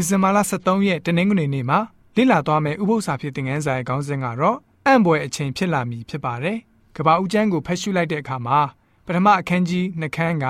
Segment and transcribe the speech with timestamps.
[0.00, 1.78] ဒီဇင်ဘာလ23ရက်တနင်္ဂနွေနေ့မှာ
[2.16, 6.58] လေ့လာသွားမယ့်ဥပုသ္စာဖြစ်တဲ့ငန်းစာရဲ့ခေါင်းစဉ်ကတော့အံ့ဘွယ်အချိန်ဖြစ်လာမည်ဖြစ်ပါတယ်။
[6.96, 8.60] ကပ္ပဦးကျမ်းကိုဖတ်ရှုလိုက်တဲ့အခါမှာ
[9.06, 10.46] ပထမအခန်းကြီးနှခမ်းက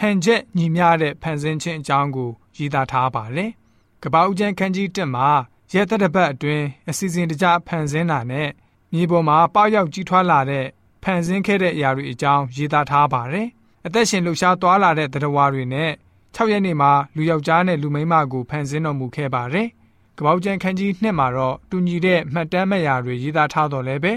[0.00, 3.50] ဟန်ချက်ညီမျှတဲ့ဖန်ဆင်းခြင်းအကြောင်းကိုရေးသားထားပါတယ်။
[4.02, 5.28] ကပ္ပဦးကျမ်းခန်းကြီး1မှာ
[5.74, 8.48] ရက်သက်တစ်ပတ်အတွင်းအစီအစဉ်တကျဖန်ဆင်းတာနဲ့
[8.92, 10.66] မြေပေါ်မှာပေါက်ရောက်ကြီးထွားလာတဲ့
[11.02, 13.46] ဖန်ဆင်းခဲ့တဲ့အရာတွေအကြောင်းရေးသားထားပါတယ်။
[13.86, 15.92] အသက်ရှင်လှူရှားသွားလာတဲ့သတ္တဝါတွေနဲ့
[16.36, 19.68] 6ရက်နေ့မှာလူယောက်ျားနဲ့လူမိန်းမကိုဖန်ဆင်းတော်မူခဲ့ပါတယ်။
[20.18, 24.12] ကပောက်ကျန်ခန်းကြီး2မှာတော့တူညီတဲ့မှတ်တမ်းမဲ့ရာတွေရေးသားထားတော်လဲပဲ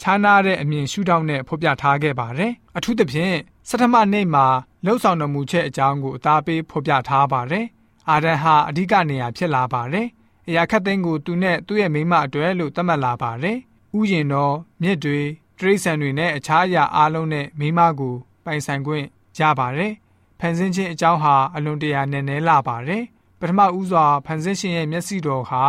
[0.00, 3.36] ခြားနာတဲ့အမြင်ရှုထောင့်နဲ့ဖော်ပြထားခဲ့ပါတယ်။အထူးသဖြင့်
[3.68, 4.46] စထမနေ့မှာ
[4.84, 7.66] လှုပ်ဆောင်တော်မူချက်အကြောင်းကိုအသားပေးဖော်ပြထားပါတယ်။
[8.10, 10.06] အာဒန်ဟာအဓိကနေရာဖြစ်လာပါတယ်။
[10.48, 13.58] အရာခတ်သိန်းကိုသူနဲ့သူ့ရဲ့မိန်းမအတွက်လို့သတ်မှတ်လာပါတယ်။
[13.98, 15.20] ဥယျင်တော်မြစ်တွေ
[15.58, 19.06] တရိษံတွေနဲ့အခြားအရာအလုံးနဲ့မိန်းမကိုပိုင်ဆိုင်ခွင့်
[19.38, 19.92] ရပါတယ်။
[20.40, 23.04] ဖန်ဆင်းခြင်းအကြောင်းဟာအလွန်တရာနည်းနည်းလာပါတယ်
[23.40, 25.64] ပထမဦးစွာဖန်ဆင်းရှင်ရဲ့မျက်စိတော်ဟာ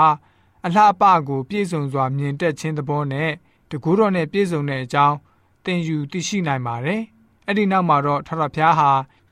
[0.66, 3.30] အလှပကိုပြည့်စုံစွာမြင်တက်ခြင်းသဘောနဲ့
[3.70, 5.16] တကူတော်နဲ့ပြည့်စုံတဲ့အကြောင်း
[5.64, 7.02] သင်ယူသိရှိနိုင်ပါတယ်
[7.46, 8.90] အဲ့ဒီနောက်မှာတော့ထထဖျားဟာ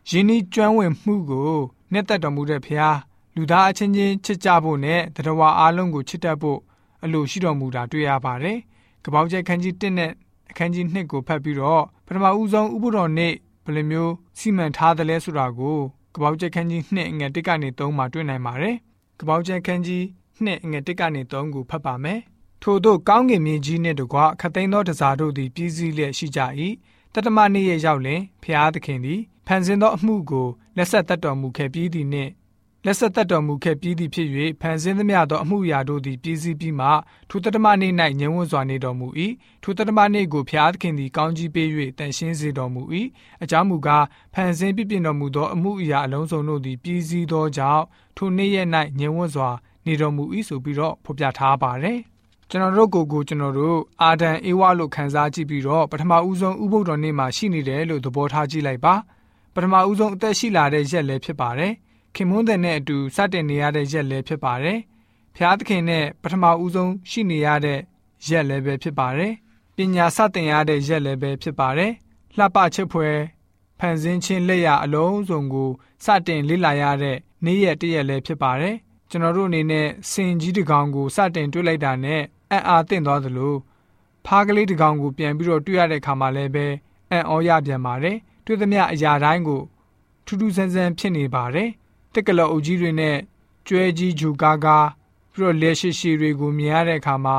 [0.10, 1.54] ယင်းဤကျွမ်းဝင်မှုကို
[1.92, 2.98] နှစ်သက်တော်မူတဲ့ဖျား
[3.36, 6.60] လူသားအချင်းချင်းချစ်ကြဖို့နဲ့တရဝါအားလုံးကိုချစ်တတ်ဖို့
[7.04, 8.58] အလိုရှိတော်မူတာတွေ့ရပါတယ်။
[9.04, 10.12] ကပောက်ကျဲခန်းကြီး1နဲ့
[10.50, 13.34] အခန်းကြီး2ကိုဖတ်ပြီးတော့ပထမဦးဆုံးဥပုတော်နေ့
[13.68, 15.78] ဘယ်လိုမျိုးစီမံထားသလဲဆိုတာကို
[16.16, 18.76] ကပောက်ချက်ခန်းကြီး2အငယ်1ကနေ3မှာတွေ့နိုင်ပါတယ်။
[19.20, 20.04] ကပောက်ချက်ခန်းကြီး
[20.44, 22.20] 2အငယ်1ကနေ3ကိုဖတ်ပါမယ်။
[22.64, 26.40] ထို့သောကောင်းကင်မြေကြီးနှင့်တကွခသိန်းသောတစားတို့သည်ပြည်စည်းလျက်ရှိကြ၏။
[27.14, 32.32] တတမနေ့ရဲ့ရောက်လင်ဖျားသခင်သည်ဖန်ဆင်းသောအမှုကိုလက်ဆက်သက်တော်မူခဲ့ပြီးသည်နှင့်
[32.90, 34.30] လက်ဆက်သက်တော်မူခဲ့ပြီးသည်ဖြစ်၍
[34.62, 36.88] ဖန်ဆင်းသမျှသောအမှုရာတို့သည်ပြည်စည်းပြီးမှ
[37.30, 39.08] ထိုတတမနေ့၌ငြိမ်ဝတ်စွာနေတော်မူ၏
[39.64, 41.68] ထိုတတမနေ့ကိုဖျားသခင်သည်ကောင်းကြီးပေး၍
[42.00, 42.82] တန်ရှင်းစေတော်မူ၏
[43.44, 47.84] အကြောင်းမူကားဖန်ဆင်းပြပြင်တော်မူသောအမှုအရာအလုံးစုံတို့သည်ပြည်စည်းသောကြောင့်
[48.18, 48.68] ထိုနေ့ရက်၌
[49.00, 49.50] ငြိမ်ဝတ်စွာ
[49.86, 52.00] နေတော်မူ၏ဆိုပြီးတော့ဖော်ပြထားပါတယ်
[52.50, 58.96] ကျွန်တော်တို့ကိုကိုကျွန်တော်တို့အာဒံအေဝါလို့ခန်းစားကြည့်ပြီးတော့ပထမဦးဆုံးဥပုဒ္ဒော်နေ့မှာရှိနေတယ်လို့သဘောထားကြည့်လိုက်ပါ
[59.54, 61.74] ပထမဦးဆုံးအသက်ရှိလာတဲ့ရက်လည်းဖြစ်ပါတယ်
[62.20, 64.80] ခင်မွန်းတဲ့နဲ့အတူစတင်နေရတဲ့ရက်လည်းဖြစ်ပါတယ်။
[65.36, 67.80] ဖျားသခင်နဲ့ပထမဦးဆုံးရှိနေရတဲ့
[68.28, 69.34] ရက်လည်းပဲဖြစ်ပါတယ်။
[69.76, 71.92] ပညာစတင်ရတဲ့ရက်လည်းပဲဖြစ်ပါတယ်။
[72.38, 73.18] လှပချစ်ဖွယ်
[73.80, 75.70] ဖန်ဆင်းခြင်းလက်ရအလုံးစုံကို
[76.06, 78.76] စတင်လေ့လာရတဲ့နေ့ရက်တရက်လည်းဖြစ်ပါတယ်။
[79.10, 83.56] ကျွန်တော်တို့အနေနဲ့စင်ကြီးတကောင်ကိုစတင်တွေ့လိုက်တာနဲ့အံ့အားသင့်သွားသလို
[84.26, 86.66] ဖားကလေးတကောင်ကိုပြန်ပြီးတော့တွေ့ရတဲ့ခါမှလည်းပဲ
[87.12, 89.62] အံ့ဩရပြန်ပါတယ်။တွေ့သမျှအရာတိုင်းကို
[90.26, 91.70] ထူးထူးဆန်းဆန်းဖြစ်နေပါတယ်။
[92.18, 93.18] တက်ကလော်အုပ်ကြီးတွေနဲ့
[93.68, 94.88] ကျွဲကြီးဂျူကားကား
[95.34, 97.38] ပြီးတော့လက်ရှိရှိတွေကိုမြင်ရတဲ့အခါမှာ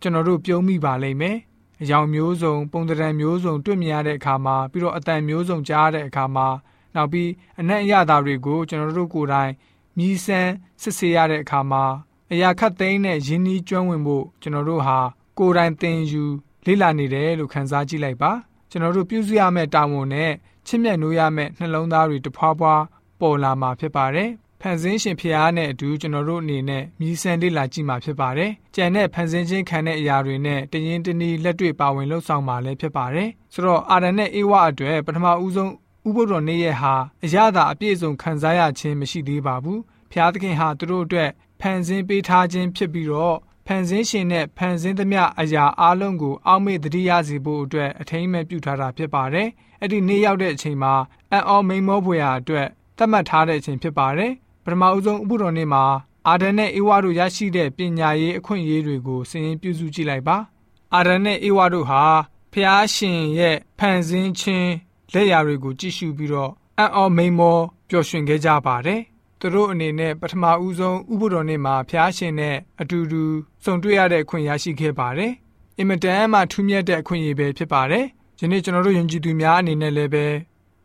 [0.00, 1.36] ကျွန်တော်တို့ပြုံးမိပါလိမ့်မယ်။
[1.82, 6.46] အယောင်မျိုးစုံပုံသဏ္ဍာန်မျိုးစုံတွေ့မြင်ရတဲ့အခါမှာပြီးတော့အတန်မျိုးစုံကြားတဲ့အခါမှာ
[6.94, 9.52] နောက်ပြီးအနက်အရသာတွေကိုကျွန်တော်တို့ကိုယ်တိုင်
[9.98, 11.84] မြည်ဆန်းစစ်ဆေးရတဲ့အခါမှာ
[12.32, 14.98] အရာခတ်သိမ်းတဲ့ရင်းနှီးကျွမ်းဝင်ဖို့ကျွန်တော်တို့ဟာ
[15.38, 16.24] ကိုယ်တိုင်သင်ယူ
[16.66, 18.32] လေ့လာနေတယ်လို့ခန်းစားကြည့်လိုက်ပါ
[18.70, 20.32] ကျွန်တော်တို့ပြုစုရမယ့်တာဝန်နဲ့
[20.66, 22.74] ချစ်မြတ်နိုးရမယ့်နှလုံးသားတွေတဖွာဖွာ
[23.20, 35.72] ပေါ်လာမှာဖြစ်ပါတယ်။ဖန်ဆင်းရှင်ဖျားနဲ့အတူကျွန်တော်တို့အနေနဲ့မြည်ဆန်လေ့လာကြည့်မှာဖြစ်ပါတယ်။ကြံတဲ့ဖန်ဆင်းခြင်းခံတဲ့အရာတွေနဲ့တရင်တနည်းလက်တွေ့ပါဝင်လှုပ်ဆောင်မှာလည်းဖြစ်ပါတယ်။ဆိုတော့အာရန်နဲ့အေဝါအတွက်ပထမဦးဆုံး
[36.08, 36.94] ဥပုဒ္ဒောနေ့ရက်ဟာ
[37.24, 39.78] အရသာအပြည့်စုံခံစားရခြင်းမရှိသေးပါဘူး။
[40.12, 49.48] ဖျားသခင်ဟာသူတို့အတွက်ဖန်ဆင်းပေးထားခြင်းဖြစ်ပြီးတော့ဖန်ဆင်းရှင်နဲ့ဖန်ဆင်းသမျှအရာအလုံးကိုအောက်မေ့တတိယစီဖို့အတွက်အထိမ့်မဲ့ပြုထားတာဖြစ်ပါတယ်။
[49.80, 50.94] အဲ့ဒီနေ့ရောက်တဲ့အချိန်မှာ
[51.32, 54.32] အံ့ဩမိန်မောဖွယ်ရာအတွက် သတ်မှတ်ထားတဲ့အချိန်ဖြစ်ပါတယ်။
[54.64, 55.84] ပထမအဦးဆုံးဥပုတော်နေ့မှာ
[56.28, 60.36] အာဒန်နဲ့အေဝါတို့ရရှိတဲ့ပညာရေးအခွင့်အရေးတွေကိုစင်ပြုစုကြည့်လိုက်ပါ။
[60.94, 62.02] အာဒန်နဲ့အေဝါတို့ဟာ
[62.52, 64.70] ဖျားရှင်ရဲ့ဖန်ဆင်းခြင်း
[65.14, 67.58] လက်ရာတွေကိုကြည့်ရှုပြီးတော့အံ့ဩမိန်မော
[67.88, 69.00] ပျော်ရွှင်ခဲ့ကြပါတယ်။
[69.40, 73.22] သူတို့အနေနဲ့ပထမဦးဆုံးဥပုတော်နေ့မှာဖျားရှင်နဲ့အတူတူ
[73.64, 75.32] ဆုံတွေ့ရတဲ့အခွင့်ရရှိခဲ့ပါတယ်။
[75.78, 78.04] အင်မတန်မှထူးမြတ်တဲ့အခွင့်အရေးပဲဖြစ်ပါတယ်။
[78.40, 80.26] ယနေ့ကျွန်တော်တို့ယုံကြည်သူများအနေနဲ့လည်းပဲ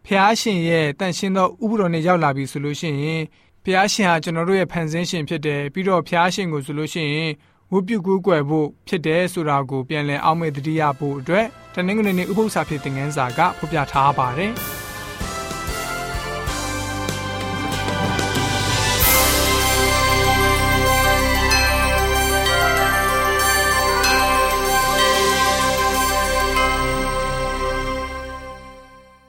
[0.06, 3.22] ဖျားရှင်ရဲ့တန်ရှင်းသောဥပဒေနဲ့ရောက်လာပြီဆိုလို့ရှိရင်
[3.64, 7.32] ဖျားရှင်ဟာကျွန်တော်တို့ရဲ့ဖန်ဆင်းရှင်ဖြစ်တယ်ပြီးတော့ဖျားရှင်ကိုဆိုလို့ရှိရင်
[7.72, 14.54] ဝုပြုကူးကွယ်ဖို့ဖြစ်တယ်ဆိုတာကိုပြန်လည်အောက်မေ့တတိယဖို့အတွက်တနင်္ဂနွေနေ့ဥပုသ္စာဖြစ်တဲ့ငန်းစာကဖော်ပြထားပါတယ်။